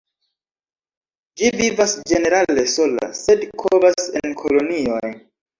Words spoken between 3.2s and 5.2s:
sed kovas en kolonioj.